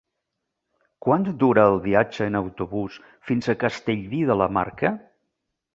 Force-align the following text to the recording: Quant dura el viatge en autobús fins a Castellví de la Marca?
Quant 1.07 1.27
dura 1.43 1.67
el 1.73 1.77
viatge 1.85 2.27
en 2.31 2.39
autobús 2.41 2.99
fins 3.29 3.53
a 3.55 3.59
Castellví 3.67 4.25
de 4.33 4.41
la 4.45 4.51
Marca? 4.61 4.99